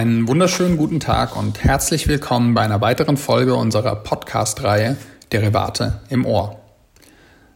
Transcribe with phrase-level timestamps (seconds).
[0.00, 4.96] Einen wunderschönen guten Tag und herzlich willkommen bei einer weiteren Folge unserer Podcast-Reihe
[5.30, 6.58] Derivate im Ohr.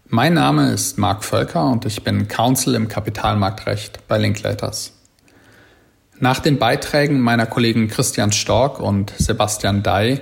[0.08, 4.92] Mein Name ist Marc Völker und ich bin Counsel im Kapitalmarktrecht bei Linklaters.
[6.20, 10.20] Nach den Beiträgen meiner Kollegen Christian Stork und Sebastian Dey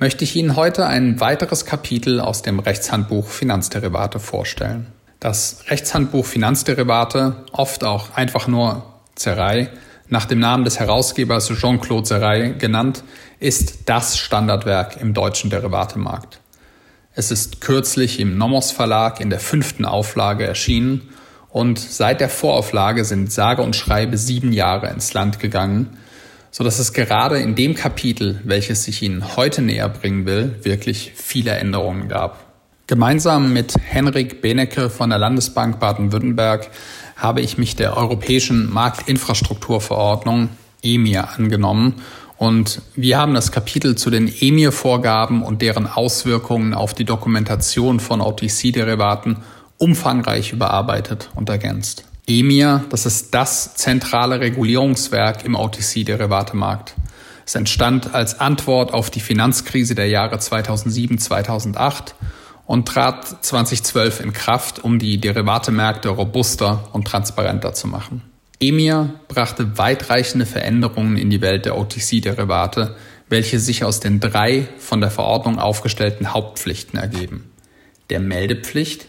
[0.00, 4.88] möchte ich Ihnen heute ein weiteres Kapitel aus dem Rechtshandbuch Finanzderivate vorstellen.
[5.20, 8.82] Das Rechtshandbuch Finanzderivate, oft auch einfach nur
[9.14, 9.70] Zerei,
[10.08, 13.04] nach dem Namen des Herausgebers Jean-Claude Serray genannt,
[13.40, 16.40] ist das Standardwerk im deutschen Derivatemarkt.
[17.14, 21.10] Es ist kürzlich im Nomos Verlag in der fünften Auflage erschienen
[21.50, 25.98] und seit der Vorauflage sind sage und schreibe sieben Jahre ins Land gegangen,
[26.50, 31.12] so dass es gerade in dem Kapitel, welches ich Ihnen heute näher bringen will, wirklich
[31.14, 32.38] viele Änderungen gab.
[32.86, 36.68] Gemeinsam mit Henrik Benecke von der Landesbank Baden-Württemberg
[37.22, 40.48] habe ich mich der Europäischen Marktinfrastrukturverordnung
[40.82, 42.02] EMIR angenommen
[42.36, 48.20] und wir haben das Kapitel zu den EMIR-Vorgaben und deren Auswirkungen auf die Dokumentation von
[48.20, 49.36] OTC-Derivaten
[49.78, 52.04] umfangreich überarbeitet und ergänzt.
[52.26, 56.96] EMIR, das ist das zentrale Regulierungswerk im OTC-Derivatemarkt.
[57.46, 62.14] Es entstand als Antwort auf die Finanzkrise der Jahre 2007-2008
[62.66, 68.22] und trat 2012 in Kraft, um die Derivatemärkte robuster und transparenter zu machen.
[68.60, 72.96] EMIR brachte weitreichende Veränderungen in die Welt der OTC-Derivate,
[73.28, 77.50] welche sich aus den drei von der Verordnung aufgestellten Hauptpflichten ergeben.
[78.10, 79.06] Der Meldepflicht,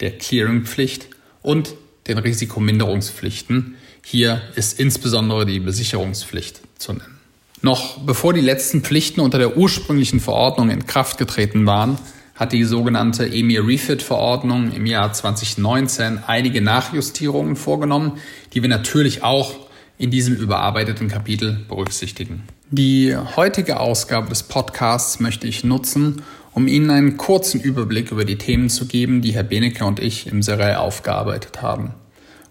[0.00, 1.08] der Clearingpflicht
[1.42, 1.74] und
[2.06, 3.76] den Risikominderungspflichten.
[4.04, 7.18] Hier ist insbesondere die Besicherungspflicht zu nennen.
[7.62, 11.98] Noch bevor die letzten Pflichten unter der ursprünglichen Verordnung in Kraft getreten waren,
[12.36, 18.18] hat die sogenannte EMIR Refit Verordnung im Jahr 2019 einige Nachjustierungen vorgenommen,
[18.52, 19.54] die wir natürlich auch
[19.98, 22.42] in diesem überarbeiteten Kapitel berücksichtigen.
[22.70, 28.38] Die heutige Ausgabe des Podcasts möchte ich nutzen, um Ihnen einen kurzen Überblick über die
[28.38, 31.94] Themen zu geben, die Herr Benecke und ich im Serei aufgearbeitet haben.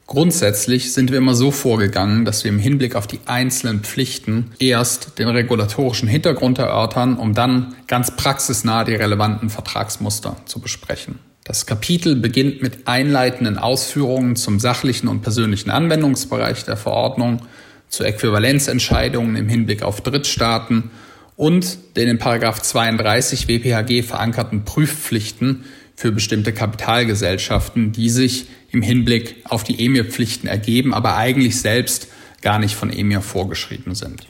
[0.07, 5.17] Grundsätzlich sind wir immer so vorgegangen, dass wir im Hinblick auf die einzelnen Pflichten erst
[5.17, 11.17] den regulatorischen Hintergrund erörtern, um dann ganz praxisnah die relevanten Vertragsmuster zu besprechen.
[11.43, 17.41] Das Kapitel beginnt mit einleitenden Ausführungen zum sachlichen und persönlichen Anwendungsbereich der Verordnung,
[17.87, 20.89] zu Äquivalenzentscheidungen im Hinblick auf Drittstaaten
[21.35, 29.63] und den in 32 WPHG verankerten Prüfpflichten für bestimmte Kapitalgesellschaften, die sich im Hinblick auf
[29.63, 32.09] die EMIR-Pflichten ergeben, aber eigentlich selbst
[32.41, 34.27] gar nicht von EMIR vorgeschrieben sind.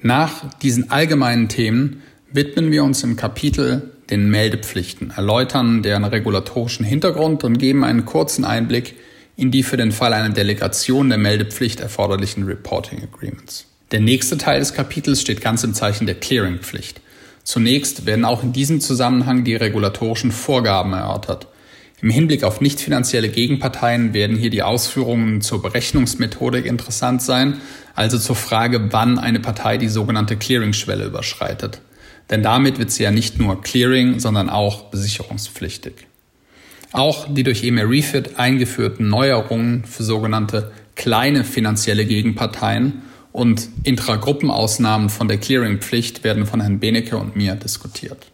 [0.00, 2.02] Nach diesen allgemeinen Themen
[2.32, 8.44] widmen wir uns im Kapitel den Meldepflichten, erläutern deren regulatorischen Hintergrund und geben einen kurzen
[8.44, 8.96] Einblick
[9.36, 13.66] in die für den Fall einer Delegation der Meldepflicht erforderlichen Reporting Agreements.
[13.90, 17.00] Der nächste Teil des Kapitels steht ganz im Zeichen der Clearingpflicht.
[17.42, 21.48] Zunächst werden auch in diesem Zusammenhang die regulatorischen Vorgaben erörtert.
[22.04, 27.62] Im Hinblick auf nicht finanzielle Gegenparteien werden hier die Ausführungen zur Berechnungsmethodik interessant sein,
[27.94, 31.80] also zur Frage, wann eine Partei die sogenannte Clearingschwelle überschreitet.
[32.28, 35.94] Denn damit wird sie ja nicht nur Clearing, sondern auch besicherungspflichtig.
[36.92, 43.00] Auch die durch EMIR Refit eingeführten Neuerungen für sogenannte kleine finanzielle Gegenparteien
[43.32, 48.26] und Intragruppenausnahmen von der Clearingpflicht werden von Herrn Benecke und mir diskutiert.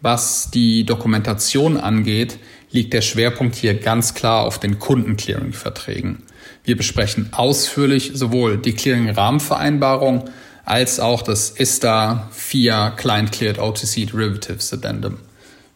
[0.00, 2.38] Was die Dokumentation angeht,
[2.70, 6.22] liegt der Schwerpunkt hier ganz klar auf den Kundenclearing-Verträgen.
[6.64, 10.28] Wir besprechen ausführlich sowohl die Clearing-Rahmenvereinbarung
[10.64, 15.18] als auch das ISTA 4 Client Cleared OTC Derivatives Addendum.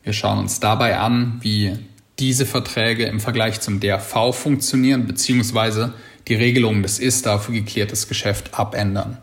[0.03, 1.79] Wir schauen uns dabei an, wie
[2.19, 5.95] diese Verträge im Vergleich zum DRV funktionieren, beziehungsweise
[6.29, 9.19] die Regelungen des ISTA für geklärtes Geschäft abändern.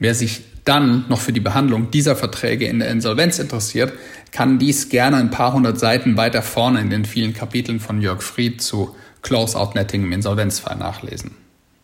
[0.00, 3.92] Wer sich dann noch für die Behandlung dieser Verträge in der Insolvenz interessiert,
[4.32, 8.22] kann dies gerne ein paar hundert Seiten weiter vorne in den vielen Kapiteln von Jörg
[8.22, 11.32] Fried zu Close-out-Netting im Insolvenzfall nachlesen.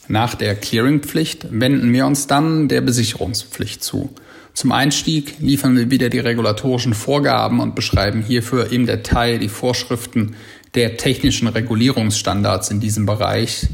[0.09, 4.15] Nach der Clearingpflicht wenden wir uns dann der Besicherungspflicht zu.
[4.55, 10.37] Zum Einstieg liefern wir wieder die regulatorischen Vorgaben und beschreiben hierfür im Detail die Vorschriften
[10.75, 13.67] der technischen Regulierungsstandards in diesem Bereich,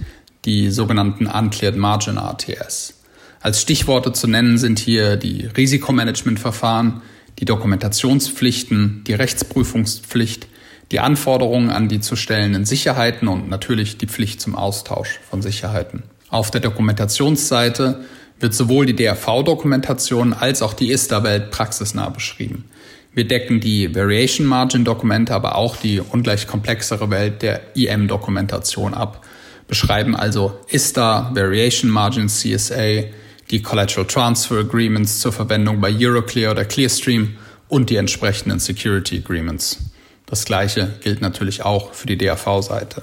[0.44, 3.01] die sogenannten Uncleared Margin RTS.
[3.42, 7.02] Als Stichworte zu nennen sind hier die Risikomanagementverfahren,
[7.40, 10.46] die Dokumentationspflichten, die Rechtsprüfungspflicht,
[10.92, 16.04] die Anforderungen an die zu stellenden Sicherheiten und natürlich die Pflicht zum Austausch von Sicherheiten.
[16.28, 18.04] Auf der Dokumentationsseite
[18.38, 22.66] wird sowohl die DRV-Dokumentation als auch die ISTA-Welt praxisnah beschrieben.
[23.12, 29.26] Wir decken die Variation Margin Dokumente, aber auch die ungleich komplexere Welt der IM-Dokumentation ab
[29.72, 33.04] beschreiben also ISTA, Variation Margin CSA,
[33.52, 37.36] die Collateral Transfer Agreements zur Verwendung bei Euroclear oder Clearstream
[37.68, 39.90] und die entsprechenden Security Agreements.
[40.24, 43.02] Das gleiche gilt natürlich auch für die DAV-Seite.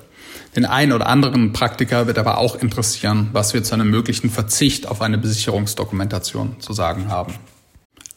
[0.56, 4.88] Den einen oder anderen Praktiker wird aber auch interessieren, was wir zu einem möglichen Verzicht
[4.88, 7.36] auf eine Besicherungsdokumentation zu sagen haben.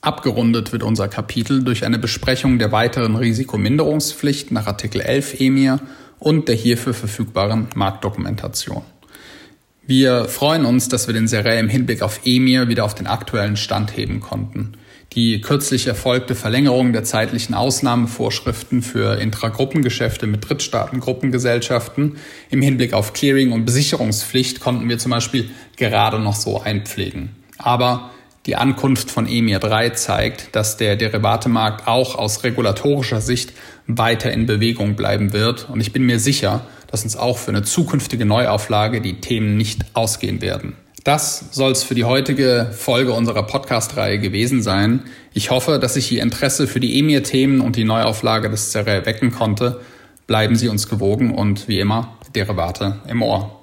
[0.00, 5.80] Abgerundet wird unser Kapitel durch eine Besprechung der weiteren Risikominderungspflicht nach Artikel 11 EMIR
[6.18, 8.82] und der hierfür verfügbaren Marktdokumentation.
[9.84, 13.56] Wir freuen uns, dass wir den Serä im Hinblick auf EMIR wieder auf den aktuellen
[13.56, 14.74] Stand heben konnten.
[15.14, 22.16] Die kürzlich erfolgte Verlängerung der zeitlichen Ausnahmevorschriften für Intragruppengeschäfte mit Drittstaatengruppengesellschaften
[22.50, 27.30] im Hinblick auf Clearing und Besicherungspflicht konnten wir zum Beispiel gerade noch so einpflegen.
[27.58, 28.12] Aber
[28.46, 33.52] die Ankunft von EMIR 3 zeigt, dass der Derivatemarkt auch aus regulatorischer Sicht
[33.86, 35.68] weiter in Bewegung bleiben wird.
[35.68, 39.80] Und ich bin mir sicher, dass uns auch für eine zukünftige Neuauflage die Themen nicht
[39.94, 40.76] ausgehen werden.
[41.04, 45.00] Das soll es für die heutige Folge unserer Podcast-Reihe gewesen sein.
[45.32, 49.32] Ich hoffe, dass ich Ihr Interesse für die EMIR-Themen und die Neuauflage des CEREL wecken
[49.32, 49.80] konnte.
[50.28, 53.61] Bleiben Sie uns gewogen und wie immer, Derivate im Ohr.